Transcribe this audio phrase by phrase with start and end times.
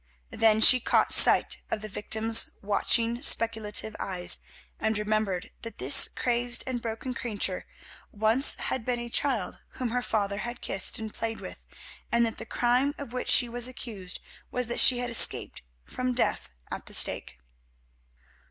[0.31, 4.39] Then she caught sight of the victim's watching, speculative eyes,
[4.79, 7.67] and remembered that this crazed and broken creature
[8.11, 11.67] once had been a child whom her father had kissed and played with,
[12.11, 14.19] and that the crime of which she was accused
[14.49, 17.37] was that she had escaped from death at the stake.